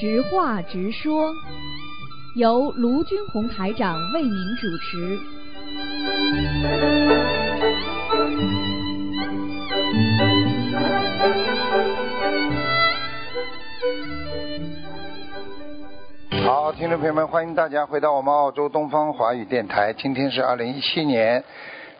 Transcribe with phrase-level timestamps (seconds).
[0.00, 1.30] 直话直说，
[2.34, 5.18] 由卢军红台长为您主持。
[16.46, 19.92] 好，听众朋友们，欢迎大家回到我们澳洲东方华语电台。
[19.92, 21.44] 今天是二零一七年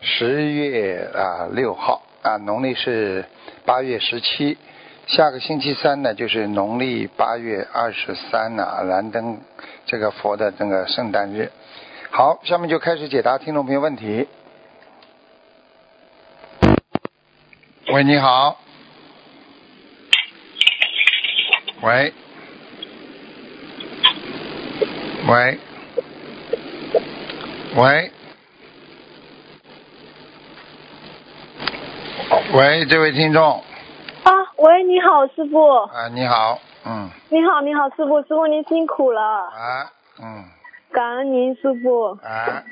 [0.00, 3.22] 十月啊六号啊，农历是
[3.66, 4.56] 八月十七。
[5.10, 9.40] 下个星期三呢，就是农历八月二十三呢，燃灯
[9.84, 11.50] 这个佛的那个圣诞日。
[12.12, 14.28] 好，下面就开始解答听众朋友问题。
[17.92, 18.60] 喂，你好。
[21.82, 22.12] 喂。
[25.26, 25.58] 喂，
[27.74, 28.12] 喂，
[32.52, 33.62] 喂，这位听众，
[34.62, 35.58] 喂，你好，师傅。
[35.68, 39.22] 啊，你好，嗯，你好，你好，师傅，师傅您辛苦了。
[39.22, 39.88] 啊，
[40.22, 40.44] 嗯，
[40.92, 42.08] 感恩您，师傅。
[42.22, 42.62] 啊，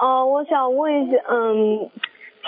[0.00, 1.90] 哦、我想问一下，嗯，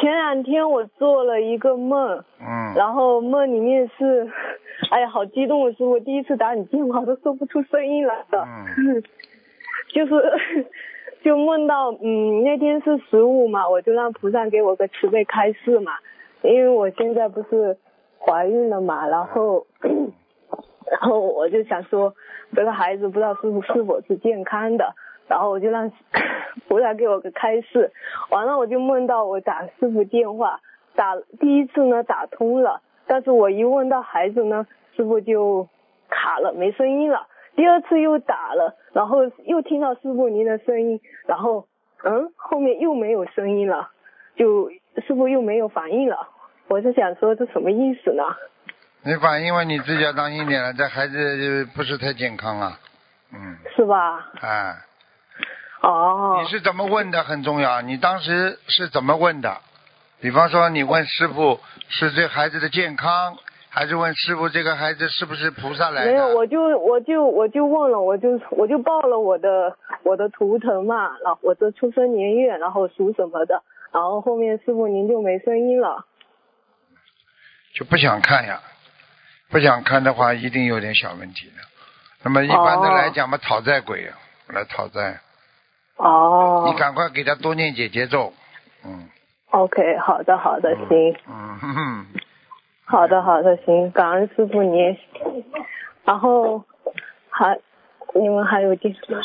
[0.00, 4.30] 前两天我做了一个梦，嗯，然后梦里面是，
[4.92, 8.46] 哎呀，好激动的，师傅，第一次打你电话都说不出声音来的。
[8.78, 9.02] 嗯
[9.92, 10.66] 就是
[11.24, 15.92] 就梦到，嗯，那天是十五嘛，我就让菩萨给我个慈悲开示嘛，
[16.46, 17.76] 因为我现在不是
[18.18, 19.66] 怀孕了嘛，然后，
[20.90, 22.14] 然后我就想说，
[22.54, 24.94] 这个孩子不知道是不是否是健康的，
[25.28, 25.90] 然后我就让
[26.68, 27.92] 菩萨给我个开示，
[28.30, 30.60] 完了我就梦到我打师傅电话，
[30.94, 34.66] 打第一次呢打通了，但是我一问到孩子呢，
[34.96, 35.68] 师傅就
[36.08, 37.26] 卡了，没声音了。
[37.56, 41.66] 第二次又打了，然后又听到师傅您的声音，然后
[42.04, 43.90] 嗯，后面又没有声音了，
[44.36, 44.70] 就
[45.06, 46.28] 师傅又没有反应了。
[46.68, 48.22] 我是想说这什么意思呢？
[49.02, 52.78] 你反映为你自己要当心点了，这孩子不是太健康啊，
[53.32, 54.32] 嗯，是吧？
[54.40, 54.74] 哎，
[55.82, 59.58] 哦你，是怎么问的很重要，你当时是怎么问的？
[60.20, 63.36] 比方说，你问师傅是这孩子的健康，
[63.68, 66.10] 还是问师傅这个孩子是不是菩萨来的？
[66.10, 73.62] 没有，我就我就我就问了，我就我就报了我的我的图腾嘛，然后我的出生年月，然后属什么的，
[73.92, 76.04] 然后后面师傅您就没声音了。
[77.78, 78.60] 就不想看呀，
[79.50, 81.54] 不想看的话，一定有点小问题的。
[82.22, 84.12] 那么一般的哦来讲嘛，讨债鬼呀，
[84.48, 85.20] 来讨债，
[85.96, 88.32] 哦你赶快给他多念姐节奏，
[88.84, 89.08] 嗯
[89.50, 91.16] ，，OK，好的好的，行。
[91.28, 92.06] 嗯哼哼，
[92.86, 94.98] 好的，好的，行，感恩师傅您。
[96.04, 96.64] 然后
[97.30, 97.58] 还
[98.14, 99.20] 你们还有第什么？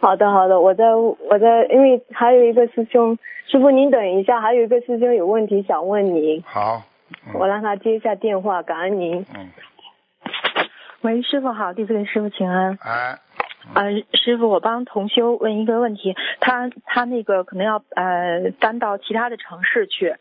[0.00, 6.82] 好的，好的，我在我在，因为还有一个师兄，师傅您等一下，还有一个师兄有问题想问您，好，
[7.34, 9.26] 我让他接一下电话，感恩您。
[9.36, 9.50] 嗯，
[11.02, 12.78] 喂，师傅好，弟子给师傅请安。
[12.80, 13.18] 哎，
[13.74, 20.16] 呃，师傅，我帮同修问一个问题，他他那个可能要呃搬到其他的城市去，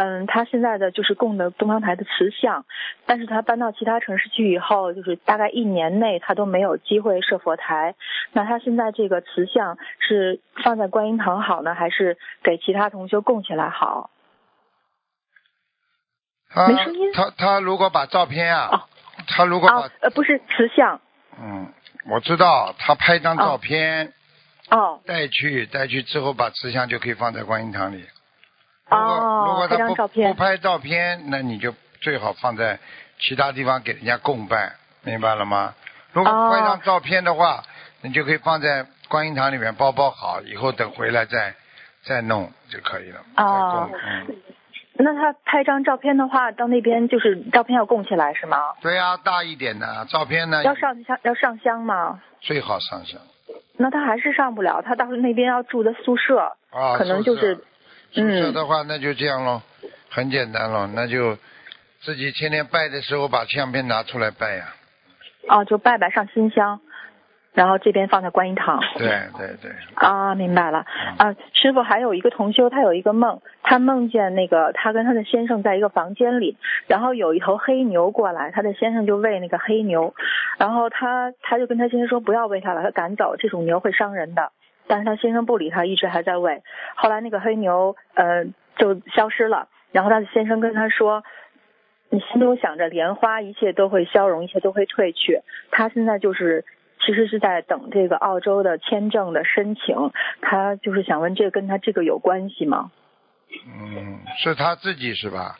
[0.00, 2.64] 嗯，他现在的就是供的东方台的瓷像，
[3.04, 7.96] 但是他搬到其他城市去以后，就是大概一年内他都没有机会设佛台。
[8.30, 14.10] 那他现在这个瓷像是放在观音堂好呢，还是给其他同修供起来好？
[16.48, 18.80] 他没声音他他如果把照片啊，哦
[19.26, 21.00] 他如果把啊，呃，不是瓷像，
[21.42, 21.72] 嗯，
[22.08, 24.12] 我知道，他拍张照片
[24.70, 28.04] 哦带去，带去之后把瓷像就可以放在观音堂里。
[28.90, 32.78] 如果如果他不张照片不拍照片，那你就最好放在
[33.18, 34.72] 其他地方给人家供拜，
[35.02, 35.74] 明白了吗？
[36.12, 37.62] 如果哦拍张照片的话，
[38.02, 41.54] 你就可以放在观音堂里面包包好，以后等回来再
[42.04, 43.20] 再弄就可以了。
[43.36, 43.90] 哦
[45.00, 48.74] 那他拍张照片的话，到那边就是照片要供起来是吗？
[48.80, 52.20] 对呀、大一点的照片呢，要上香要上香吗？
[52.40, 53.20] 最好上香
[53.76, 56.96] 那他还是上不了，他到那边要住的宿舍，啊。
[56.96, 57.64] 可能就是
[58.14, 59.62] 嗯的话，那就这样咯，
[60.10, 61.36] 很简单咯，那就
[62.00, 64.64] 自己天天拜的时候把相片拿出来拜呀。
[65.48, 66.80] 哦，就拜拜上新香，
[67.54, 68.80] 然后这边放在观音堂。
[68.96, 70.84] 对对对，啊，明白了。
[71.16, 76.56] 啊，师傅还有一个同修，他有一个梦，他梦见那个他跟他的先生在一个房间里，
[76.86, 80.14] 然后有一头黑牛过来，他的先生就喂那个黑牛，
[80.58, 84.52] 然后他他就跟他先生说不要喂它，了，他赶走，这种牛会伤人的。
[84.88, 86.62] 但是他先生不理他，一直还在喂。
[86.96, 88.44] 后来那个黑牛呃
[88.76, 91.22] 就消失了，然后他的先生跟他说。
[92.10, 95.42] 你心中想着莲花，一切都会消融，一切都会褪去。
[95.70, 96.64] 他现在就是
[97.04, 102.90] 其实是在等这个澳洲的签证的申请，他就是想问这个跟他这个有关系吗？
[103.66, 105.56] 嗯，是他自己是吧？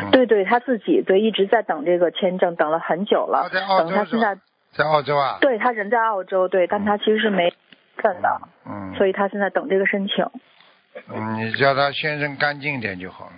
[0.00, 4.34] 嗯对对，他自己对一直在等这个签证，等了很久了他，在澳等他现在
[4.72, 5.36] 在澳洲啊？
[5.42, 7.52] 对他人在澳洲，对，但他其实是没
[7.96, 10.24] 份的，嗯，所以他现在等这个申请。
[11.08, 13.32] 嗯，你叫他先生干净点就好了。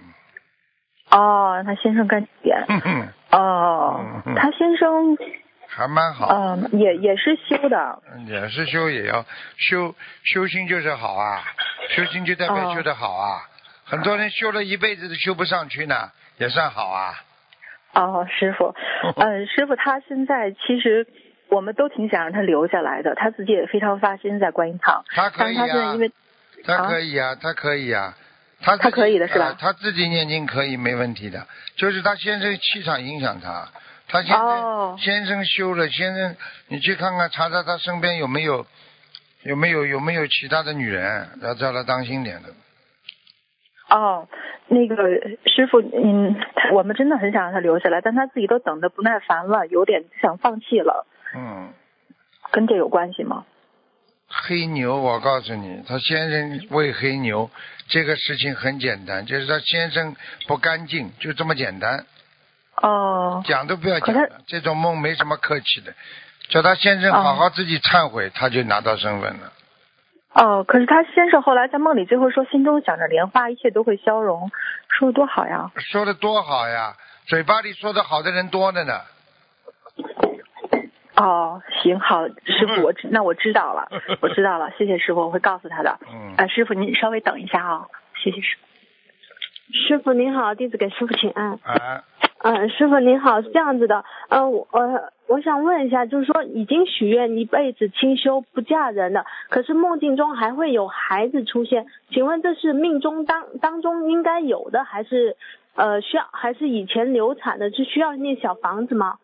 [1.10, 2.58] 哦，让他先生干净点。
[3.32, 4.00] 哦
[4.36, 5.16] 他先生
[5.66, 6.28] 还蛮好。
[6.28, 8.02] 嗯也也是修的。
[8.26, 9.24] 也是修，也要
[9.56, 9.94] 修
[10.24, 11.42] 修心就是好啊，
[11.90, 13.42] 修心就代表哦修的好啊。
[13.84, 17.14] 很多人修了一辈子都修不上去呢，也算好啊。
[17.94, 18.74] 哦，师傅，
[19.16, 21.06] 嗯， 师傅，他现在其实
[21.50, 26.12] 我们都挺想让他留下来的，他自己也非常发心在观音堂，他可以啊因为，
[26.64, 28.14] 他可以啊，他可以啊，
[28.60, 29.46] 他他可以的是吧？
[29.46, 31.46] 呃他自己念经可以没问题的，
[31.76, 33.68] 就是他先生气场影响他，
[34.08, 34.96] 他先生、哦。
[34.98, 36.36] 先生修了，先生
[36.68, 38.66] 你去看看查查他身边有没有
[39.44, 42.48] 有没有有没有其他的女人，要叫他当心点的。
[43.88, 44.28] 哦，
[44.66, 44.96] 那个
[45.46, 46.36] 师傅，嗯，
[46.74, 51.72] 我们真的很想让他留下来，但他自己都等的不耐烦了，有点想放弃了，嗯，
[52.50, 53.44] 跟这有关系吗？
[54.30, 57.50] 黑牛，我告诉你，他先生喂黑牛，
[57.88, 60.14] 这个事情很简单，就是他先生
[60.46, 62.04] 不干净，就这么简单，
[62.82, 64.28] 哦，讲都不要讲了。
[64.46, 65.94] 这种梦没什么客气的，
[66.50, 69.52] 叫他先生好好自己忏悔，他就拿到身份了。
[70.34, 74.50] 哦，可是他先生后来在梦里最后说，心中想着莲花，一切都会消融，
[74.88, 75.70] 说的多好呀。
[75.76, 76.94] 说的多好呀，
[77.26, 79.00] 嘴巴里说的好的人多着呢。
[81.20, 83.88] 哦，行好，师傅，我知那我知道了，
[84.22, 85.98] 我知道了，谢谢师傅，我会告诉他的。
[86.12, 87.86] 嗯啊，师傅您稍微等一下啊、
[88.22, 88.66] 谢谢师傅。
[89.72, 91.58] 师傅您好，弟子给师傅请安。
[91.62, 92.04] 啊，
[92.42, 105.36] 嗯，师傅您好，是这样子的，呃，我呃，我想问一下，就是说已经许愿一辈子清修不嫁人了，可是梦境中还会有孩子出现，请问这是命中当当中应该有的，还是
[105.74, 109.16] 呃需要，还是以前流产的，是需要念小房子吗？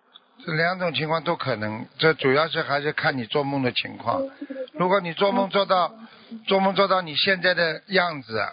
[0.44, 4.22] 这两种情况都可能，这主要是还是看你做梦的情况。
[4.72, 5.94] 如果你做梦做到，
[6.46, 8.48] 做梦做到你现在的样子，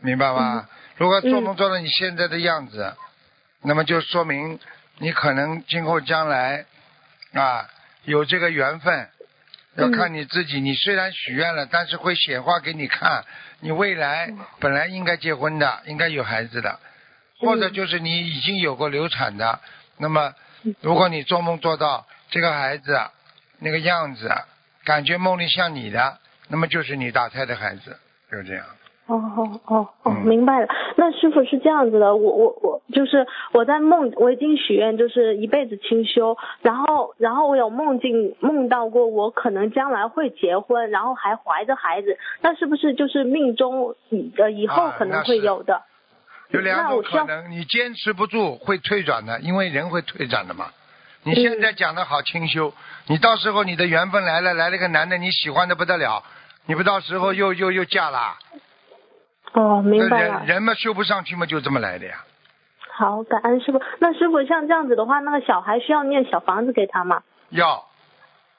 [0.00, 0.68] 明白吗？
[0.96, 2.94] 如果做梦做到你现在的样子，
[3.62, 4.58] 那么就说明
[4.98, 6.66] 你可能今后将来
[7.32, 7.68] 啊
[8.04, 9.08] 有这个缘分。
[9.76, 13.26] 要看你自己，你虽然许愿了，但是会显化给你看，
[13.60, 16.80] 你未来本来应该结婚的，应该有孩子的，
[17.40, 19.60] 或者就是你已经有过流产的，
[19.98, 20.32] 那么
[20.80, 22.98] 如果你做梦做到这个孩子
[23.60, 24.30] 那个样子，
[24.84, 26.18] 感觉梦里像你的，
[26.48, 27.96] 那么就是你打胎的孩子，
[28.30, 28.64] 就这样。
[29.06, 30.66] 哦哦哦哦，嗯明白了。
[30.96, 45.82] 那师傅是这样子的，我我我就是我在梦，我已经许愿就是一辈子清修，然后然后我有梦境梦到过我可能将来会结婚，然后还怀着孩子，那是不是就是命中以呃以后啊可能会有的？
[46.50, 50.70] 有两种可能，你坚持不住会退转的，因为人会退转的嘛。
[51.22, 52.72] 你现在讲的好清修，
[53.06, 56.22] 你到时候你的缘分来了，来了个男的你喜欢的不得了，
[56.66, 58.36] 你不到时候又又又嫁了，
[59.52, 60.46] 哦，明白了人。
[60.46, 62.24] 人嘛修不上去嘛，就这么来的呀。
[62.92, 63.82] 好，感恩师傅。
[63.98, 67.22] 那师傅像这样子的话，那个小孩需要念小房子给他吗？
[67.50, 67.84] 要，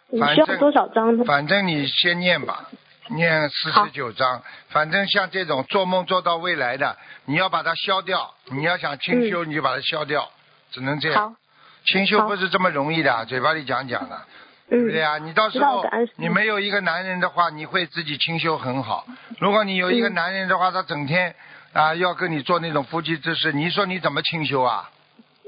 [0.10, 1.24] 你需要多少张呢？
[1.26, 2.70] 反正你先念吧，
[3.10, 4.42] 念四好十九章。
[4.70, 8.34] 反正像这种做梦做到未来的，你要把它消掉。
[8.52, 10.30] 你要想清修，你就把它消掉，
[10.72, 11.36] 只能这样。
[11.86, 14.22] 清修不是这么容易的，嘴巴里讲讲的，
[14.70, 15.18] 对不对嗯，啊？
[15.20, 15.86] 你到时候
[16.18, 19.06] 你没有一个男人的话，你会自己清修很好。
[19.40, 21.34] 如果你有一个嗯男人的话，他整天
[21.72, 24.90] 啊要跟你做那种夫妻之事，你说你怎么清修啊？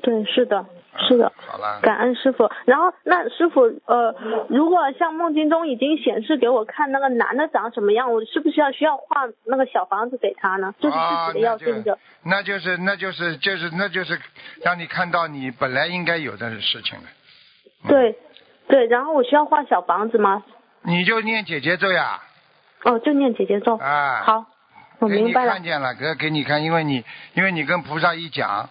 [0.01, 0.65] 对，是的，
[0.97, 1.31] 是的。
[1.47, 2.49] 好了，感恩师傅。
[2.65, 4.15] 然后那师傅，呃，
[4.49, 10.73] 如果像梦境中已经显示给我看那个男的长什么样，我是不是要需要画那个小房子给他呢？
[10.79, 11.97] 就是啊自己的要定着。
[12.23, 14.19] 那就是那就是就是那就是
[14.63, 17.05] 让你看到你本来应该有的事情了。
[17.05, 18.17] 嗯对，
[18.67, 18.87] 对。
[18.87, 20.43] 然后我需要画小房子吗？
[20.81, 22.21] 你就念姐姐咒呀，
[22.83, 23.77] 哦，就念姐姐咒。
[23.77, 24.45] 啊，，好，
[24.99, 25.63] 我明白了看。
[25.63, 27.03] 见了，给给你看，因为你
[27.35, 28.69] 因为你跟菩萨一讲，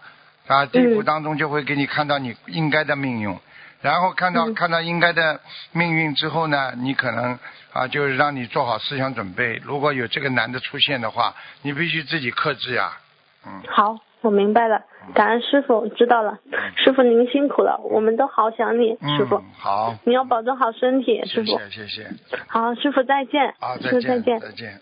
[0.49, 3.39] 啊，地府嗯当中就会给你看到你应该的命运，
[3.81, 5.41] 然后看到、嗯看到应该的
[5.73, 7.39] 命运之后呢，你可能
[7.73, 12.99] 啊，就是让你做好思想准备，如果有这个男的出现的话，你必须自己克制呀，
[13.47, 14.83] 嗯，好，我明白了。
[15.15, 16.39] 感恩师傅，知道了。
[16.77, 21.59] 师傅您辛苦了，我们都好想你，师傅嗯。，好，你要保重好身体，师傅。
[21.59, 22.11] 谢谢谢谢，
[22.49, 23.55] 好，师傅再见。
[23.59, 24.41] 啊，再见再见。
[24.41, 24.81] 再见，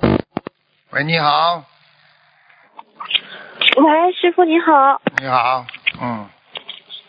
[0.00, 0.18] 嗯。
[0.90, 1.64] 喂，你好，
[3.76, 5.66] 喂，师傅你好，你好，
[6.00, 6.26] 嗯，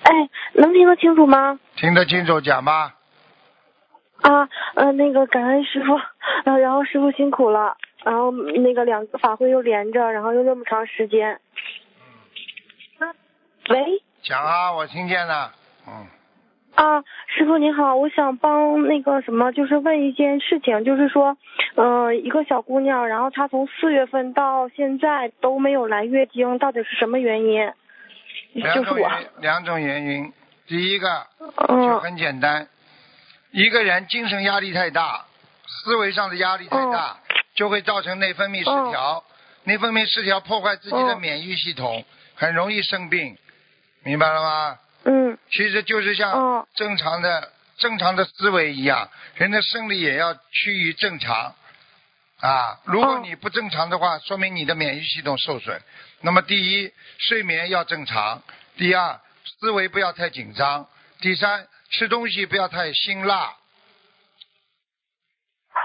[0.04, 1.60] 哎，能听得清楚吗？
[1.76, 2.96] 听得清楚讲吧，
[4.22, 5.94] 啊，呃，那个感恩师傅，
[6.46, 11.40] 呃，然后师傅辛苦了，然后那个两个法会又连着，然后又那么长时间。
[13.00, 13.14] 嗯。
[13.70, 15.52] 喂，讲啊，我听见了。
[15.88, 16.08] 嗯，
[16.76, 21.38] 啊，师傅您好，我想帮那个什么，就是问一件事情，就是说，
[21.76, 27.72] 嗯、一个小姑娘，然后她从四月份到现在都没有来月经，到底是什么原因？
[28.54, 30.34] 两就是我，种原两种原因。
[30.68, 32.68] 第一个就嗯很简单，
[33.52, 35.26] 一个人精神压力太大，
[35.68, 37.18] 思维上的压力太大，
[37.56, 39.24] 就会造成内分泌失调。
[39.64, 42.04] 内分泌失调破坏自己的嗯免疫系统，
[42.36, 43.38] 很容易生病，
[44.04, 44.78] 明白了吗？
[45.46, 51.56] 嗯其实就是像嗯正常的、正常的思维一样，人的生理也要趋于正常
[52.40, 52.80] 啊。
[52.86, 55.82] 如果嗯你不正常的话，说明你的免疫系统受损。
[56.22, 58.42] 那么第一，睡眠要正常；
[58.76, 59.20] 第二，
[59.60, 60.88] 思维不要太紧张；
[61.22, 63.54] 第三，吃东西不要太辛辣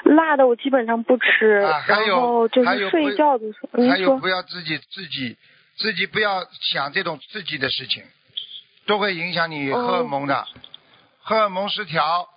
[0.04, 1.80] 辣的我基本上不吃，啊。
[1.80, 5.36] 还然有后就还有不是睡觉的时候，还有不要自己自己
[5.76, 8.02] 自己不要想这种刺激的事情，
[8.90, 10.44] 都会影响你荷尔蒙的，
[11.22, 12.28] 荷尔蒙失调，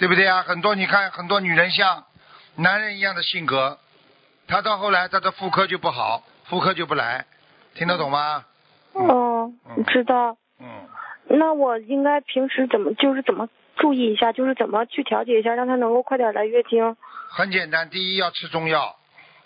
[0.00, 0.42] 对不对啊？
[0.42, 2.04] 很多你看很多女人像
[2.56, 3.78] 男人一样的性格，
[4.48, 7.26] 她到后来她的妇科就不好，妇科就不来，
[7.76, 8.44] 听得懂吗？
[8.94, 10.36] 哦嗯，知道。
[10.58, 10.88] 嗯，
[11.28, 16.96] 那我应该平时怎么就是怎么注意一下，就是怎么去调节一下，让她能够快点来月经。
[17.30, 18.96] 很简单，第一要吃中药，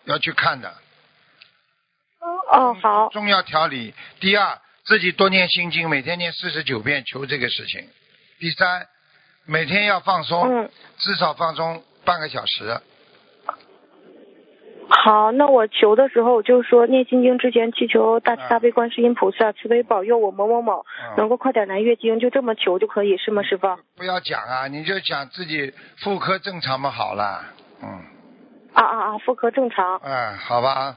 [0.04, 0.72] 要去看的，
[2.50, 3.92] 哦，好，中药调理。
[4.20, 7.81] 第二，自己多念心经，每天念四十九遍，求这个事情。
[8.38, 8.87] 第三，
[9.45, 12.81] 每天要放松，嗯，至少放松半个小时。
[14.88, 23.76] 好，那我求的时候就是说念心经之前祈求大慈大悲观世音菩萨慈悲保佑我某某某能嗯，够快点来月经，就这么求就可以是吗，师傅？
[23.97, 27.45] 不要讲啊，你就讲自己妇科正常嘛，好了。
[27.83, 27.88] 嗯，
[28.73, 29.97] 啊啊啊，妇科正常。
[29.97, 30.97] 哎，好吧。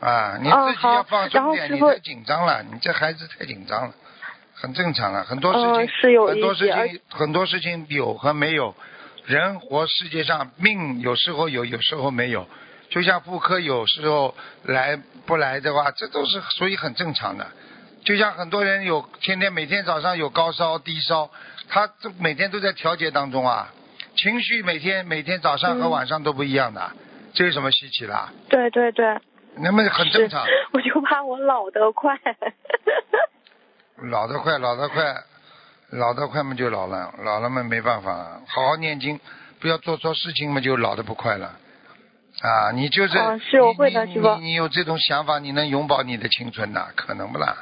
[0.00, 3.94] 啊，你哦自己要放松点，你太紧张了，你这孩子太紧张了，
[4.54, 8.74] 很正常啊，很多事情，嗯是有很多事情，很多事情有和没有，
[9.24, 12.46] 人活世界上命有时候有，有时候没有，
[12.90, 14.34] 就像妇科有时候
[14.64, 17.46] 来不来的话，这都是所以很正常的。
[18.04, 21.28] 就像很多人有天天每天早上有高烧低烧，
[21.68, 23.72] 他这每天都在调节当中啊，
[24.14, 26.92] 情绪每天每天早上和嗯晚上都不一样的，
[27.34, 28.28] 这有什么稀奇的？
[28.48, 29.18] 对对对，
[29.56, 30.44] 那么很正常。
[30.72, 32.18] 我就怕我老得快。
[34.10, 35.02] 老得快，老得快，
[35.90, 39.18] 老得快嘛就老了，老了嘛没办法，好好念经，
[39.60, 41.46] 不要做错事情嘛就老得不快了。
[42.42, 46.88] 啊，你就是，哦是我会的你师傅你你有这种想法，你能永葆你的青春呐？
[46.94, 47.56] 可能不啦？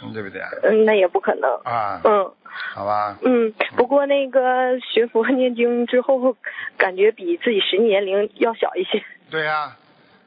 [0.00, 0.40] 嗯，对不对？
[0.62, 1.50] 嗯，那也不可能。
[1.64, 2.32] 啊，嗯
[2.74, 6.36] 好吧，嗯，不过那个学佛念经之后，
[6.78, 9.02] 感觉比自己实际年龄要小一些。
[9.30, 9.76] 对呀、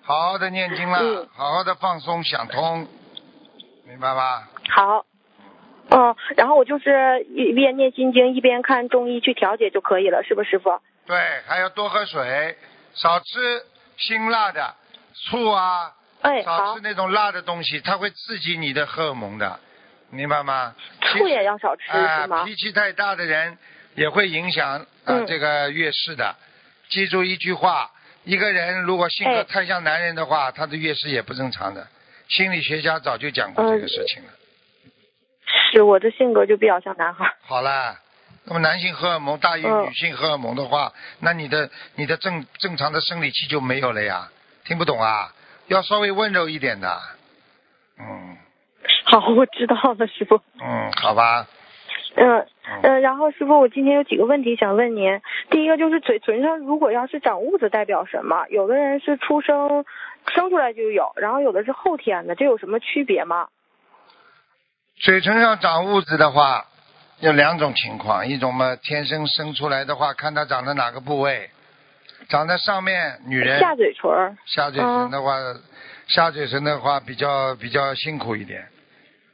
[0.09, 2.87] 好好的念经了，嗯好好的放松想通，
[3.85, 4.49] 明白吧？
[4.71, 5.05] 好。
[5.91, 10.81] 嗯，然后我就是一边念心经一边看中医去调节就可以了，是不是师傅？
[11.05, 12.57] 对，还要多喝水，
[12.95, 13.61] 少吃
[13.97, 14.73] 辛辣的
[15.13, 19.59] 醋啊，哎，少吃，那种辣的东西，它会刺激你的荷尔蒙的，
[20.09, 20.73] 明白吗？
[21.01, 22.45] 醋也要少吃、啊、是吗？
[22.45, 23.59] 脾气太大的人
[23.93, 26.35] 也会影响啊、嗯这个月事的。
[26.89, 27.91] 记住一句话：
[28.29, 31.87] 一个人如果性格哎太像男人的话，他的月事也不正常的。
[32.27, 34.29] 心理学家早就讲过这个事情了。
[35.71, 37.33] 是我的性格就比较像男孩。
[37.41, 37.97] 好了，
[38.43, 44.29] 那么男性荷尔蒙大于嗯女性荷尔蒙的话，那你的你的正正常的生理期就没有了呀？
[44.63, 45.33] 听不懂啊？
[45.65, 47.01] 要稍微温柔一点的。
[47.99, 48.37] 嗯
[49.05, 50.39] 好，我知道了，师傅。
[50.61, 51.47] 嗯，好吧。
[52.15, 55.19] 嗯嗯嗯，然后师傅，我今天有几个问题想问您。
[55.49, 58.45] 第一个就是嘴唇上如果要是长痦子，代表什么？
[58.49, 59.85] 有的人是出生
[60.33, 63.47] 生出来就有，然后有的是后天的，这有什么区别吗？
[65.01, 66.65] 嘴唇上长痦子的话，
[67.19, 71.49] 有两种情况，一种嘛天生生出来的话，看它长在哪个部位，
[72.27, 74.37] 长在上面，女人下嘴唇。
[74.45, 75.37] 下嘴唇的话，
[76.07, 78.67] 下嘴唇的话比较比较辛苦一点，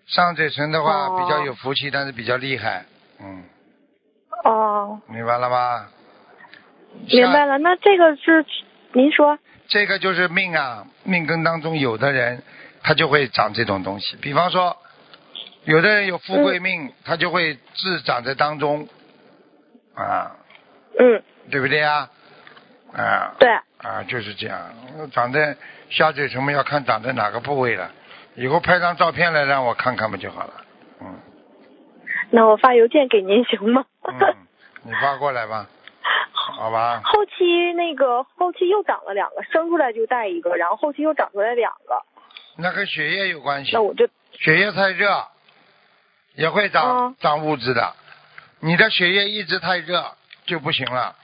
[0.05, 2.85] 上嘴唇的话哦比较有福气，但是比较厉害，
[3.19, 3.43] 嗯，
[4.43, 5.87] 哦，明白了吗？
[7.09, 7.57] 明白了。
[7.57, 8.45] 那这个是
[8.93, 9.37] 您说？
[9.67, 12.43] 这个就是命啊，命根当中有的人
[12.83, 14.77] 他就会长这种东西，比方说，
[15.63, 18.87] 有的人有富贵命，他就会痣长在当中，
[19.95, 20.35] 啊，
[20.99, 22.09] 嗯，对不对啊？
[22.93, 23.49] 啊，对。
[23.77, 24.59] 啊，就是这样，
[25.11, 25.55] 长在
[25.89, 27.91] 下嘴唇嘛，要看长在哪个部位了。
[28.35, 30.53] 以后拍张照片来让我看看不就好了？
[32.25, 33.85] 嗯那我发邮件给您行吗？
[34.03, 34.35] 嗯，
[34.83, 35.67] 你发过来吧。
[36.57, 37.01] 好吧？
[37.03, 42.01] 后期那个后期又长了两个，生出来就带一个，然后后期又长出来两个，
[42.57, 45.25] 那跟血液有关系那，我就血液太热
[46.35, 47.93] 也会长、嗯长物质的。
[48.59, 50.03] 你的血液一直太热
[50.45, 51.15] 就不行了。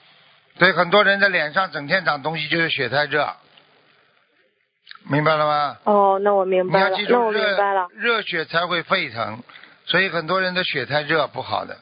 [0.58, 3.27] 所以很多人的脸上整天长东西，就是血太热，
[5.10, 5.77] 明白了吗？
[5.86, 9.43] 哦，那我明白了你要记，住那我明白了热，热血才会沸腾，
[9.85, 11.77] 所以很多人的血太热不好的，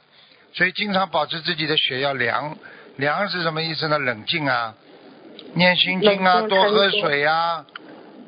[0.54, 2.58] 所以经常保持自己的血要凉。
[2.98, 3.98] 凉是什么意思呢？
[3.98, 4.74] 冷静啊，
[5.54, 7.66] 念心经啊，多喝水啊，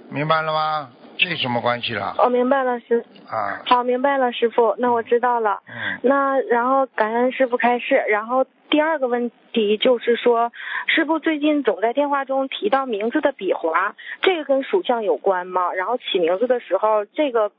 [0.10, 0.92] 明白了吗？
[1.18, 2.16] 这有什么关系了？
[2.18, 5.60] 哦，明白了，师啊，好，明白了，师傅，那我知道了。
[5.68, 10.52] 嗯，那然后感恩师傅开示，然后第二个问题就是说，
[10.88, 15.74] 师傅最近总在电话中提到名字的笔划，这个跟属相有关吗？
[15.74, 17.52] 然后起名字的时候，这个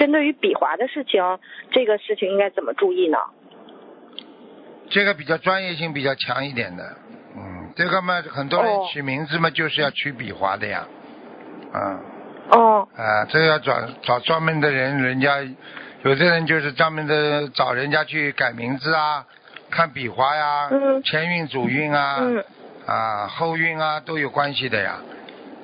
[0.00, 1.22] 针对于笔划的事情，
[1.70, 3.18] 这个事情应该怎么注意呢？
[4.88, 6.96] 这个比较专业性比较强一点的，
[7.36, 10.88] 嗯，这个嘛，很多人哦取名字嘛，就是要取笔划的呀，
[11.74, 12.00] 嗯。
[12.52, 15.40] 哦，啊，这个要找找专门的人，人家
[16.02, 19.24] 有的人就是专门的找人家去改名字啊，
[19.70, 22.44] 看笔划呀，嗯前运主运啊，嗯，
[22.86, 24.98] 啊后运啊都有关系的呀。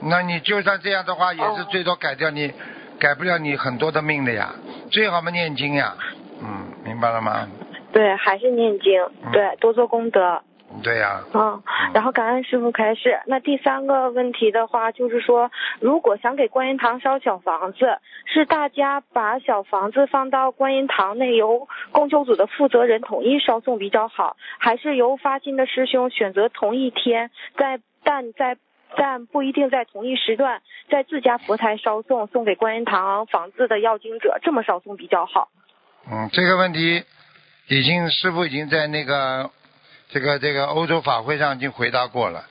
[0.02, 2.52] 那你就算这样的话，也是哦最多改掉你，
[2.98, 4.54] 改不了你很多的命的呀。
[4.90, 5.94] 最好嘛念经呀，
[6.42, 7.48] 嗯，明白了吗？
[7.92, 10.42] 对，还是念经，嗯对，多做功德。
[10.82, 11.62] 对呀、嗯，
[11.94, 13.20] 然后感恩师傅开示。
[13.26, 15.50] 那第三个问题的话，就是说，
[15.80, 28.56] 如果想给观音堂烧小房子，是大家把小房子放到观音堂内，由供修组的负责人统一烧送比较好，还是由发心的师兄选择同一天，在但在
[28.96, 35.48] 但不一定在同一时段，在自家佛台烧送，送给观音堂房子的要经者，这么烧送比较好。
[36.10, 37.04] 嗯，这个问题
[37.68, 39.50] 已经师傅已经在那个
[40.08, 42.44] 这个这个欧洲法会上已经回答过了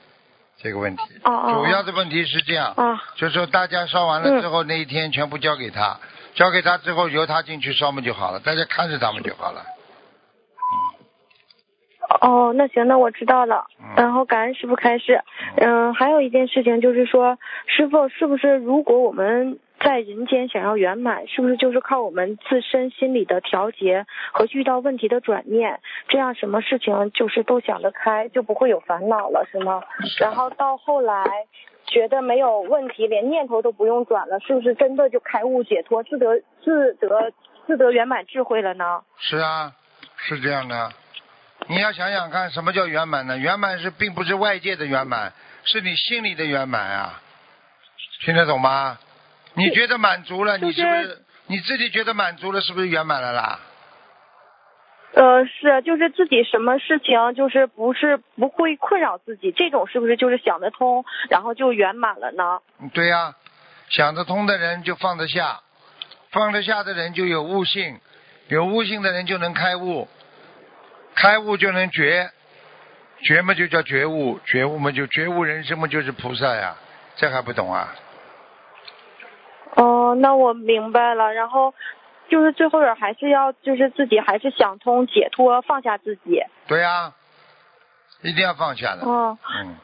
[0.58, 1.02] 这个问题。
[1.24, 5.98] 哦主要的问题是这样，啊，就是说大家烧完了之后，那一天全部交给他，
[6.34, 9.64] 交给他之后由他进去烧嘛就好了，大家看着他们就好了。
[12.20, 13.66] 哦，那行，那我知道了。
[13.80, 15.22] 嗯然后感恩师傅开示。
[15.56, 29.82] 嗯、还有一件事情就是说，师傅是不是如果我们在人间想要圆满，是不是就是靠我们自身心理的调节和遇到问题的转念，这样什么事情就是都想得开，就不会有烦恼了，是吗？
[30.20, 31.24] 然后到后来
[31.86, 37.32] 觉得没有问题，连念头都不用转了，是不是真的就开悟解脱，自得自得
[37.66, 39.00] 自得圆满智慧了呢？
[39.16, 39.72] 是啊，
[40.16, 40.90] 是这样的。
[41.68, 43.36] 你要想想看，什么叫圆满呢？
[43.36, 45.32] 圆满是并不是外界的圆满，
[45.64, 47.20] 是你心里的圆满啊，
[48.24, 48.98] 听得懂吗？
[49.54, 53.58] 你觉得满足了，就是你是不是你自己觉得满足了，是不是圆满了啦？
[55.14, 62.60] 呃，是，就是自己什么事情就是不是不会困扰自己，这种是不是就是想得通，然后就圆满了呢？
[62.92, 63.34] 对呀、
[63.88, 65.60] 想得通的人就放得下，
[66.32, 67.98] 放得下的人就有悟性，
[68.48, 70.06] 有悟性的人就能开悟，
[71.16, 72.30] 开悟就能觉，
[73.22, 76.76] 觉嘛就叫觉悟，觉悟嘛就觉悟人生嘛就是菩萨呀，
[77.16, 77.94] 这还不懂啊？
[79.76, 81.34] 哦、那我明白了。
[81.34, 81.74] 然后
[82.28, 86.42] 就是最后还是要就是自己还是想通解脱，放下自己。
[86.66, 87.12] 对呀、
[88.22, 89.06] 一定要放下的。
[89.06, 89.74] 哦，嗯，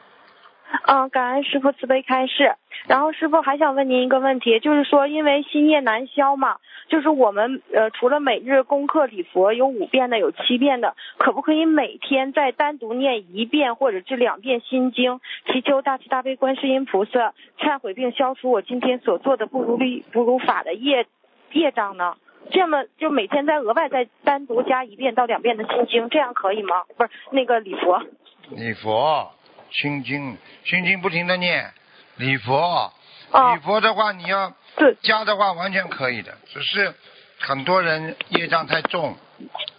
[0.85, 2.55] 嗯，感恩师傅慈悲开示。
[2.87, 6.57] 然后师傅还想问您一个问题，就是说因为心业难消嘛，
[6.89, 21.05] 就是我们呃除了每日功课礼佛有五遍的，有七遍的，可不可以每天再单独念一遍或者是两遍心经，祈求大慈大悲观世音菩萨忏悔并消除我今天所做的不如理不如法的业
[21.51, 22.15] 业障呢？
[22.51, 26.83] 这么就每天再额外再单独加一遍到两遍的心经，这样可以吗？
[26.97, 28.01] 不是那个礼佛。
[28.49, 29.31] 礼佛、
[29.73, 31.73] 心经、心经不停的念，
[32.15, 32.93] 礼佛，
[33.31, 33.53] 哦。
[33.53, 34.53] 礼佛的话你要，
[35.01, 36.93] 加的话完全可以的，只是
[37.39, 39.17] 很多人业障太重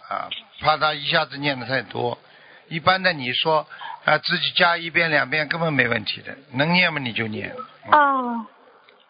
[0.09, 0.29] 啊，
[0.59, 2.17] 怕他一下子念的太多。
[2.67, 3.65] 一般的你说
[4.03, 6.99] 啊，自己加一遍两遍根本没问题的，能念吗？
[6.99, 7.55] 你就念。
[7.91, 8.45] 嗯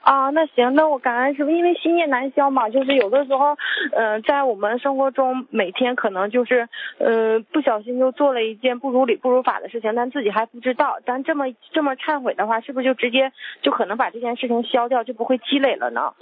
[0.06, 3.58] 啊，那行，那我感恩师傅，因为心念难消嘛，就是有的时候，
[3.92, 13.32] 嗯、在我们生活中每天可能就是，呃，不小心就做了一件不如理不如法的事情，但自己还不知道，咱这么这么忏悔的话，是不是就直接
[13.64, 16.14] 就可能把这件事情消掉，就不会积累了呢？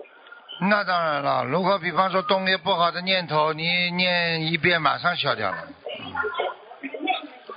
[0.61, 5.57] 那当然了，如果比方说动力不好的念头，你念一遍马上消掉了。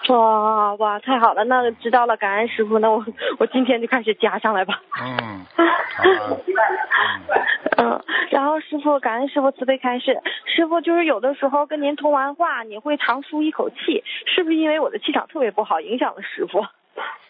[0.09, 3.05] 哇哇，太好了，那知道了，感恩师傅，那我
[3.39, 4.81] 我今天就开始加上来吧。
[5.01, 5.47] 嗯，
[7.77, 10.21] 嗯，然后师傅，感恩师傅慈悲开示。
[10.47, 16.63] 师傅就是有的时候跟您通完话，你会长舒一口气，是不是因为我的气场特别不好，影响了师傅？
[16.63, 16.69] 哈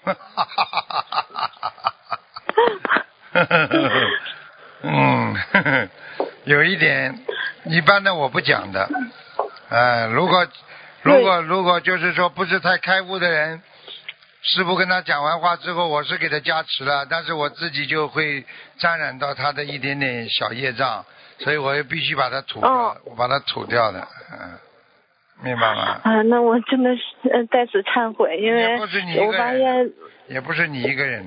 [0.05, 1.91] 哈哈哈哈
[3.33, 3.47] 哈！
[4.83, 5.35] 嗯，
[6.45, 7.19] 有一点，
[7.65, 8.89] 一般的我不讲的。
[9.69, 10.47] 哎、如果
[11.07, 13.63] 如果如果就是说不是太开悟的人，
[14.43, 18.45] 师傅跟他讲完话之后，我是给他加持了，但是我自己就会
[18.79, 21.05] 沾染到他的一点点小业障，
[21.39, 22.97] 所以我也必须把它吐掉，哦。
[23.05, 24.59] 我把它吐掉的，嗯，
[25.43, 26.01] 明白吗？
[26.03, 31.25] 啊，那我真的是呃在此忏悔，因为也不是你一个我发人现，也不是你一个人，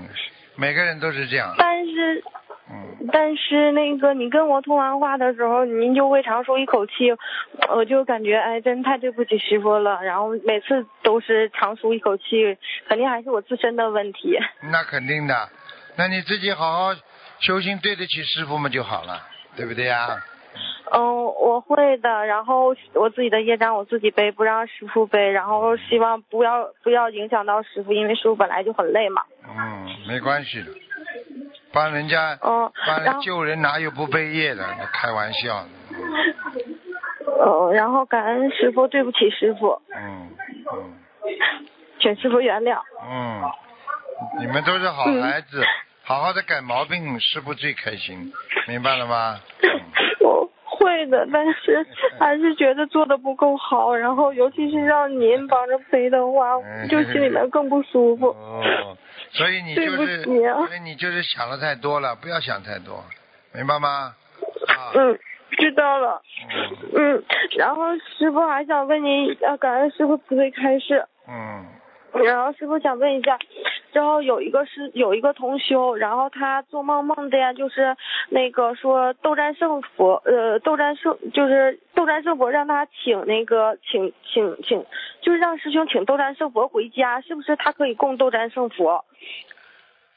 [0.56, 2.24] 每个人都是这样，但是
[2.72, 3.08] 嗯。
[3.12, 7.12] 但是那个你跟我通完话的时候，您就会长舒一口气，
[7.76, 10.04] 我就感觉哎，真太对不起师傅了。
[10.04, 14.38] 然后每次都是长舒一口气，肯定还是我自身的问题。
[14.72, 15.50] 那肯定的，
[15.98, 16.94] 那你自己好好
[17.40, 19.24] 修行，对得起师傅们就好了，
[19.56, 20.08] 对不对呀？
[20.92, 22.26] 嗯，我会的。
[22.26, 25.32] 然后我自己的业障我自己背，不让师傅背。
[25.32, 29.22] 然后希望不要不要影响到师傅，因为师傅本来就很累嘛。
[29.48, 30.72] 嗯，没关系的，
[31.72, 34.64] 帮人家哦，帮人救人哪有不背业的？
[34.94, 35.66] 开玩笑，
[37.46, 40.30] 哦，然后感恩师傅，对不起师傅，嗯
[40.74, 40.94] 嗯
[42.00, 42.80] 请师傅原谅。
[43.10, 43.42] 嗯，
[44.40, 45.64] 你们都是好孩子，
[46.04, 48.32] 好好的改毛病，师傅最开心，
[48.68, 49.40] 明白了吗？
[49.62, 49.70] 嗯
[50.22, 51.86] 我会的，但是
[52.20, 56.58] 还是觉得做的不够好，然后尤其是让您帮着背的话，
[56.90, 58.28] 就心里面更不舒服。
[58.30, 58.98] 哦，
[59.32, 63.04] 所以你就是，所以你就是想的太多了，不要想太多，
[63.54, 64.16] 明白吗？
[64.68, 65.20] 啊，嗯，
[65.58, 66.22] 知道了。
[66.94, 67.24] 嗯嗯，
[67.58, 67.84] 然后
[68.18, 71.06] 师傅还想问您，呃，感恩师傅慈悲开示。
[71.28, 71.66] 嗯
[72.12, 73.38] 然后师傅想问一下，
[73.94, 77.96] 之后有一个是有一个同修，然后他做梦梦见就是
[78.30, 84.86] 那个说斗战胜佛，呃，斗战胜就是斗战胜佛让他请那个请请请，
[85.22, 89.04] 就是让师兄请斗战胜佛回家，是不是他可以供斗战胜佛？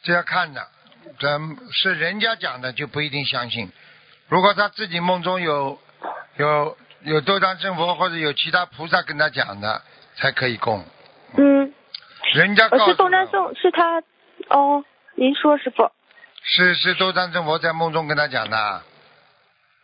[0.05, 0.61] 这要看的，
[1.19, 1.41] 咱
[1.73, 3.69] 是人家讲的就不一定相信。
[4.29, 5.77] 如果他自己梦中有
[6.37, 9.83] 有有斗战胜佛或者有其他菩萨跟他讲的，
[10.15, 10.85] 才可以供。
[11.37, 11.75] 嗯，
[12.35, 14.01] 人家告诉呃是斗战胜是他
[14.51, 14.85] 哦，
[15.17, 15.91] 您说师傅，
[16.45, 18.83] 是是斗战胜佛在梦中跟他讲的，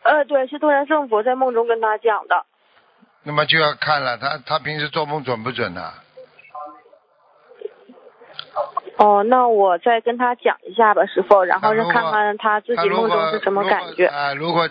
[0.03, 2.45] 呃，对，是斗山圣佛在梦中跟他讲的。
[3.23, 5.91] 那么就要看了他他平时做梦准不准呢、
[8.97, 14.07] 哦，那我再跟他讲一下吧，师傅，然后让看看他自己梦中是什么感觉。
[14.07, 14.67] 啊、如果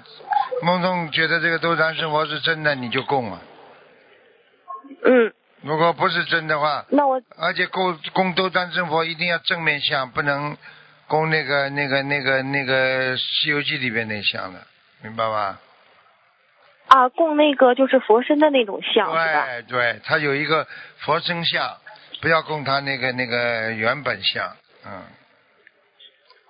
[0.62, 3.38] 梦中觉得这个斗山圣佛是真的，你就供了；
[5.04, 10.56] 嗯，如果不是真的话，那我而且供供斗战胜佛一定要正面像，不能
[11.06, 14.60] 供那个那个那个那个《西游记》里边那像的，
[15.02, 15.60] 明白吧？
[16.88, 19.12] 啊供那个就是佛身的那种像？
[19.12, 20.66] 对对，他有一个
[20.98, 21.76] 佛身像，
[22.22, 24.56] 不要供他那个那个原本像，
[24.86, 25.02] 嗯。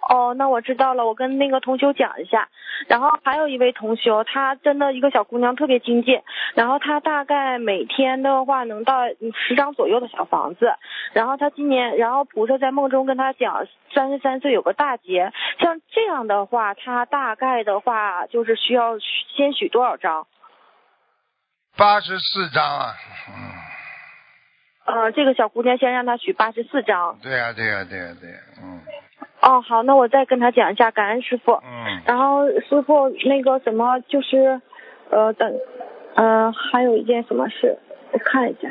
[0.09, 2.49] 哦，那我知道了，我跟那个同修讲一下。
[2.87, 6.23] 然后还有一位同修，她真的一个小姑娘特别精进，
[6.55, 9.09] 然后她大概每天的话能到
[9.47, 10.73] 十张左右的小房子。
[11.13, 18.99] 然后她今年，然后菩萨在梦中跟她讲，三十三岁有个大劫，像这样的话，她大概的话就是需要
[19.37, 20.27] 先许多少张？
[21.77, 22.95] 八十四张啊，
[23.29, 27.19] 嗯，呃，这个小姑娘先让她许八十四张。
[27.23, 28.81] 对呀、对呀、对呀、对呀、嗯
[29.41, 31.53] 哦，好，那我再跟他讲一下，感恩师傅。
[31.53, 34.61] 嗯，然后师傅那个什么就是，
[35.11, 35.55] 呃，等，
[36.15, 37.79] 呃，还有一件什么事，
[38.13, 38.69] 我看一下。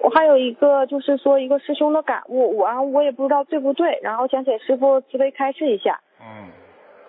[0.00, 6.00] 我还有一个就是说一个师兄的感悟，我啊我也不知道对不对，然后想请师傅慈悲开示一下。
[6.20, 6.48] 嗯，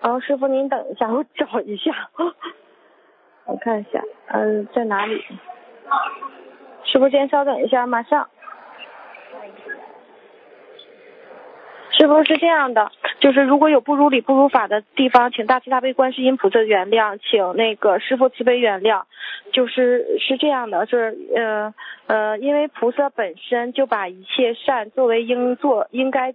[0.00, 1.92] 然后师傅您等一下，我找一下，
[3.46, 5.24] 我看一下，嗯、在哪里？
[6.84, 8.28] 师傅先稍等一下，马上。
[12.00, 19.02] 师傅是这样的，就是如果有不如理不如法的地方，请大慈大悲观世音菩萨原谅，请那个师傅慈悲原谅。
[19.52, 21.74] 就是是这样的，就是呃
[22.06, 26.32] 呃，因为菩萨本身就把一切善作为应做应该，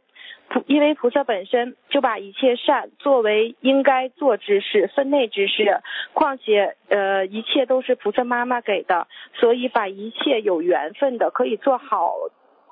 [0.67, 5.79] 因为菩萨本身就把一切善作为应该做之事、分内之事，
[6.13, 12.13] 况且呃一切都是菩萨妈妈给的，所以把一切有缘分的可以做好。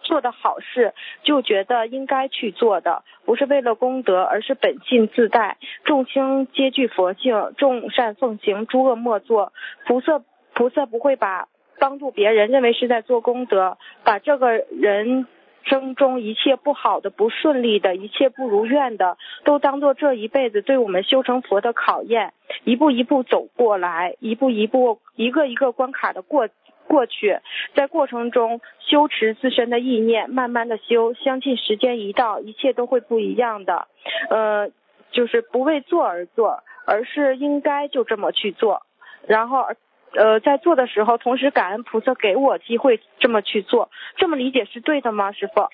[0.04, 5.58] 做的好事，就觉得应该去做的，不是为了功德，而是本性自带。
[5.84, 9.54] 众生皆具佛性，众善奉行，诸恶莫作。
[9.88, 10.22] 菩萨
[10.54, 11.48] 菩萨不会把
[11.80, 15.26] 帮助别人，认为是在做功德，把这个人
[15.64, 22.34] 生中一切不好的、不顺利的、一切不如愿的，都当做这一辈子对我们修成佛的考验，
[22.66, 26.50] 一步一步走过来，一步一步、一个一个关卡的过。
[26.88, 27.40] 过去，
[27.76, 33.88] 在过程中修持自身的意念，慢慢的修，相信时间一到，一切都会不一样的。
[34.30, 34.70] 呃，
[35.12, 38.84] 就是不为做而做，而是应该就这么去做。
[39.28, 39.68] 然后，
[40.16, 43.90] 呃，在做的时候，同时感恩菩萨给我机会这么去做。
[44.18, 45.68] 这么理解是对的吗，师傅？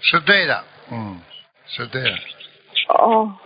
[0.00, 1.20] 是对的，嗯，
[1.66, 2.10] 是对的。
[2.88, 3.36] 哦，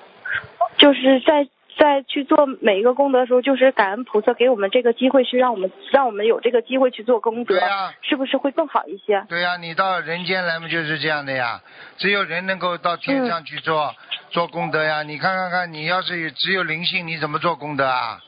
[0.78, 1.48] 就是在。
[1.78, 7.60] 在去做每一个功德的时候，就是感恩菩萨给我们这个机会，是让我们让我们有这个机会去做功德，
[8.02, 9.24] 是不是会更好一些？
[9.28, 11.60] 对呀，你到人间来嘛就是这样的呀，
[11.98, 13.94] 只有人能够到天上去做
[14.30, 15.02] 做功德呀。
[15.02, 18.20] 你看看看，你要是只有灵性，你怎么做功德啊？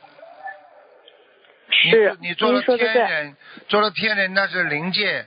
[1.71, 3.37] 是，你做了天人，
[3.69, 5.27] 做了天人那是灵界，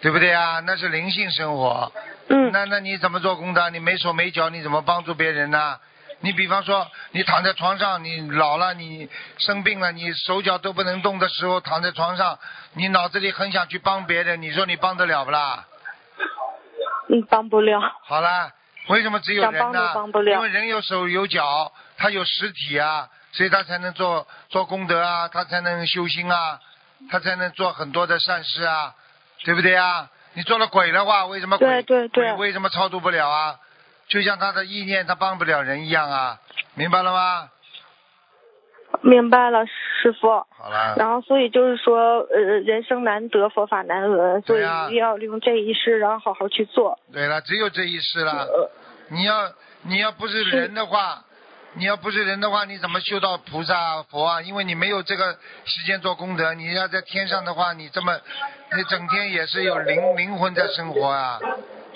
[0.00, 0.60] 对不对啊？
[0.60, 1.92] 那是灵性生活。
[2.28, 2.50] 嗯。
[2.52, 3.68] 那那你怎么做功德？
[3.70, 5.76] 你没手没脚，你怎么帮助别人呢？
[6.20, 12.38] 你比方说，你躺在床上，你老了，你生病了，你手脚都不能动的时候，躺在床上，
[12.72, 15.66] 你脑子里很想去帮别人，你说你帮得了不啦？
[17.08, 17.80] 嗯，帮不了。
[18.04, 18.52] 好啦，
[18.88, 19.58] 为什么只有人呢？
[19.58, 20.32] 想帮都帮不了。
[20.32, 26.58] 因为人有手有脚，他有实体啊，所以他才能做做功德啊，他才能修心啊，
[27.10, 28.92] 他才能做很多的善事啊，
[29.44, 30.10] 对不对啊？
[30.34, 33.56] 你做了鬼的话，为什么鬼鬼为什么超度不了啊？
[34.08, 36.40] 就像他的意念，他帮不了人一样啊，
[36.74, 37.50] 明白了吗？
[39.02, 40.28] 明白了，师傅。
[40.28, 40.94] 好了。
[40.96, 46.98] 然后，所以就是说，呃，人生难得，佛法难闻，所以一定要利用这一世，然后好好去做。
[47.12, 48.48] 对了，只有这一世了。
[49.10, 51.22] 你要你要不是人的话，
[51.74, 54.40] 你要不是人的话，你怎么修到菩萨佛啊？
[54.40, 55.32] 因为你没有这个
[55.66, 56.54] 时间做功德。
[56.54, 58.18] 你要在天上的话，你这么，
[58.74, 61.38] 你整天也是有灵灵魂在生活啊。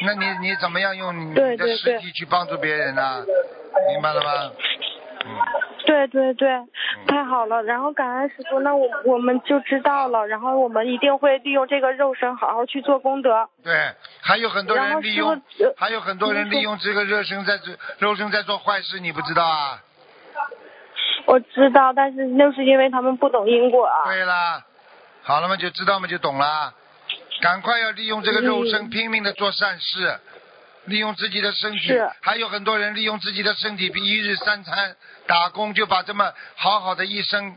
[0.04, 3.24] 那你你怎么样用你的实体去帮助别人呢？
[3.92, 4.52] 明白了吗？
[5.24, 5.28] 嗯。
[5.84, 6.48] 对对对，
[7.08, 7.60] 太好了。
[7.64, 10.26] 然后感恩师傅，那我我们就知道了。
[10.28, 13.48] 然后我们一定会利用这个肉身好好去做功德。
[13.64, 15.42] 对，还有很多人利用，
[15.76, 19.82] 还有很多人利用这个热身在做肉身在做坏事，你不知道啊？
[21.26, 24.04] 我知道，但是那是因为他们不懂因果啊。
[24.04, 24.64] 对啦，
[25.22, 26.72] 好了嘛，就知道嘛，就懂了。
[27.42, 30.16] 赶快要利用这个肉身拼命的做善事，
[30.84, 31.92] 利用自己的身体。
[32.20, 34.94] 还有很多人利用自己的身体，比一日三餐
[35.26, 37.56] 打工，就把这么好好的一生，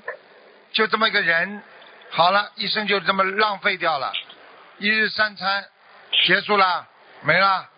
[0.72, 1.62] 就这么一个人，
[2.10, 4.12] 好了，一生就这么浪费掉了。
[4.80, 5.64] 一日三餐
[6.26, 6.88] 结束了，
[7.22, 7.70] 没了。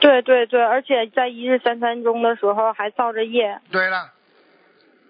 [0.00, 3.60] 对对对，而且在一日三餐中的时候还造着业。
[3.70, 4.10] 对了，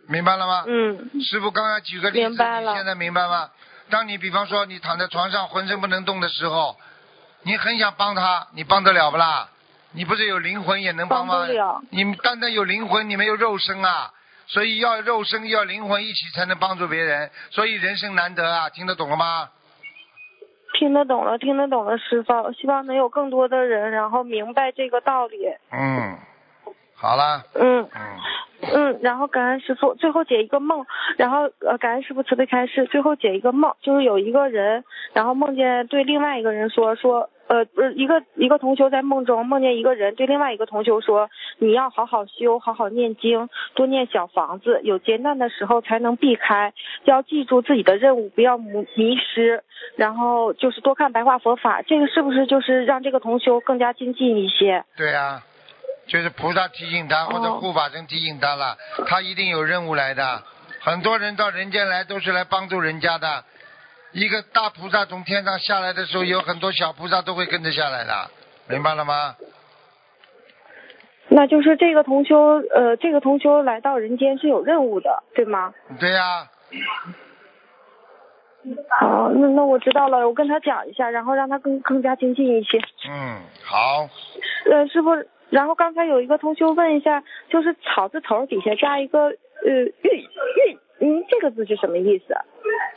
[0.07, 0.65] 明白了吗？
[0.67, 1.11] 嗯。
[1.23, 2.37] 师傅刚刚举个例子，你
[2.75, 3.51] 现在明白吗？
[3.91, 6.77] 当你比方说你躺在床上浑身不能动的时候，
[7.43, 9.49] 你很想帮他，你帮得了不啦？
[9.93, 11.47] 你不是有灵魂也能帮吗？
[11.47, 11.85] 帮。
[11.91, 14.13] 你单单有灵魂，你没有肉身啊，
[14.47, 19.51] 所以要肉身要灵魂一起才能帮助别人，所以人生难得啊，听得懂了吗？
[20.79, 25.37] 听得懂了，听得懂了，师傅，希望能有更多的人然后明白这个道理。
[25.73, 26.17] 嗯，
[27.01, 27.43] 好了。
[27.55, 27.83] 嗯。
[27.83, 27.89] 嗯。
[28.63, 30.85] 嗯，然后感恩师傅，最后解一个梦，
[31.17, 34.85] 然后呃感恩师傅慈悲开示，最后解一个梦，就是有一个人，
[35.15, 49.65] 然后梦见对另外一个人说说，呃不是一个一个同修在梦中梦见一个人对另外一个同修说，你要好好修，好好念经，多念小房子，有劫难的时候才能避开，要记住自己的任务，不要迷迷失，
[49.97, 54.85] 然后就是多看白话佛法，这个是不是就是让这个同修更加精进一些？
[54.99, 55.41] 对呀。
[56.11, 60.43] 就是菩萨提醒他，或者护法神提醒他了，他一定有任务来的。
[60.81, 63.45] 很多人到人间来都是来帮助人家的。
[64.11, 68.29] 一个大菩萨从天上下来的时候，有很多小菩萨都会跟着下来的，
[68.69, 69.37] 明白了吗？
[71.29, 75.73] 那就是这个同修，呃，这个同修来到人间是有任务的，对吗？
[76.01, 76.49] 对呀。
[78.99, 82.79] 好，那那我知道了，我跟他讲一下，然后让他更更加精进一些。
[83.09, 84.09] 嗯，好。
[84.69, 85.11] 呃，师傅。
[85.51, 89.33] 然后刚才有一个同学问一下，就是草字头底下加一个呃
[90.03, 90.29] 玉
[90.69, 92.35] 玉，嗯，这个字是什么意思？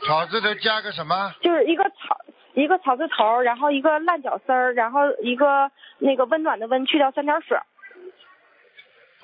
[0.06, 1.34] 草字头加个什么？
[1.42, 2.18] 就是一个草
[2.54, 7.58] 一个草字头，然后一个烂脚丝儿，然后一个那个温暖的温去掉三点水。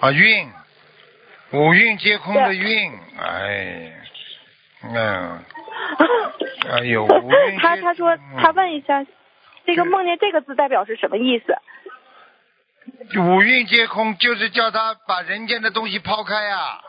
[0.00, 0.48] 啊，运，
[1.52, 3.92] 五运皆空的运，哎，
[4.82, 5.38] 嗯，
[6.72, 7.06] 哎呦，
[7.60, 9.06] 他他说他问一下，
[9.66, 11.54] 这个梦见这个字代表是什么意思？
[13.18, 16.80] 五蕴皆空，就是叫他把人间的东西抛开啊。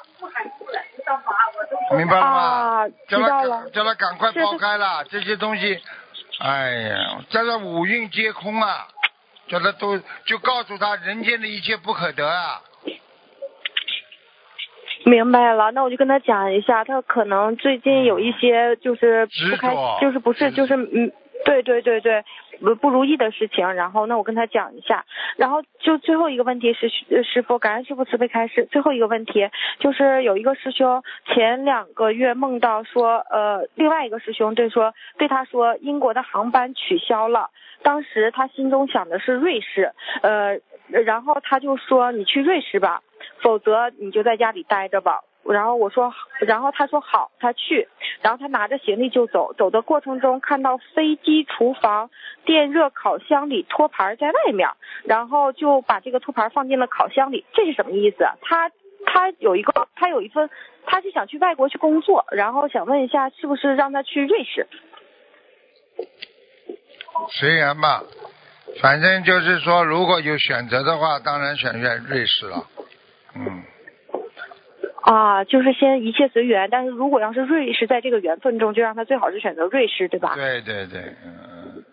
[1.98, 2.30] 明白了吗？
[2.38, 3.72] 啊，叫他知道了赶。
[3.72, 5.80] 叫他赶快抛开了这些东西。
[6.40, 8.88] 哎呀，叫他五蕴皆空啊！
[9.48, 12.62] 叫他都就告诉他，人间的一切不可得啊！
[15.04, 21.12] 明白了，那我就跟他讲一下，他可能最近有一些就是不开就是不是就是嗯，
[21.46, 22.24] 对对对对，
[22.60, 23.74] 不不如意的事情。
[23.74, 25.06] 然后那我跟他讲一下，
[25.38, 26.90] 然后就最后一个问题是
[27.24, 28.68] 师傅，感恩师傅慈悲开示。
[28.72, 29.50] 最后一个问题
[29.80, 37.50] 就是有一个师兄前两个月梦到说，呃，另外一个师兄对说对他说英国的航班取消了，
[37.84, 43.02] 当时他心中想的是瑞士，呃，然后他就说你去瑞士吧。
[43.44, 45.22] 否则你就在家里待着吧。
[45.44, 47.88] 然后我说，然后他说好，他去，
[48.22, 49.54] 然后他拿着行李就走。
[49.54, 52.10] 走的过程中看到飞机厨房
[52.46, 54.70] 电热烤箱里托盘在外面，
[55.04, 57.46] 然后就把这个托盘放进了烤箱里。
[57.54, 58.26] 这是什么意思？
[58.42, 58.72] 他
[59.06, 60.50] 他有一个，他有一份，
[60.86, 64.68] 他是想去外国去工作，然后想问一下，是不是让他去瑞士？
[67.30, 68.04] 随缘吧，
[68.82, 72.68] 反正就是说，如果有选择的话，当然选选瑞士了。
[73.36, 73.64] 嗯，
[75.02, 80.36] 啊，就是先一切随缘，但是如果要是瑞士在这个缘分中，就让他最好是选择瑞士，对吧？
[80.36, 81.40] 对对对，嗯
[81.76, 81.84] 嗯，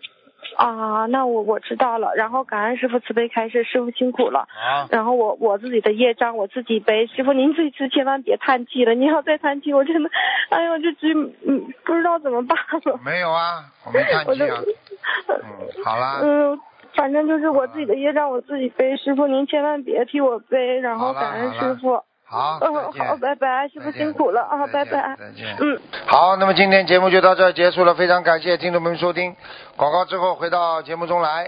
[0.56, 2.12] 啊，那我我知道了。
[2.14, 4.40] 然后感恩师傅慈悲开示，师傅辛苦了。
[4.40, 10.10] 啊，然后我我自己的业障我自己背，师傅您这次千万别叹气了，您要再叹气，我真的，
[10.50, 11.14] 哎呦，就只
[11.46, 13.00] 嗯不知道怎么办了。
[13.02, 14.60] 没有啊，我没叹气啊。
[15.28, 16.60] 嗯，好啦， 嗯，
[16.94, 22.02] 反正就是我自己的业障我自己背，师傅您千万别替我背，然后好了感恩好了师傅。
[22.30, 25.16] 好，嗯，好，拜拜，师傅辛苦了啊，拜拜。
[25.18, 25.56] 再见。
[25.60, 25.80] 嗯。
[26.06, 29.34] 好，那么今天节目就到这儿结束了，非常感谢听众朋友们收听，
[29.76, 31.46] 广告之后回到节目中来。